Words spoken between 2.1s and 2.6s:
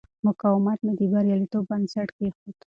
کېښود.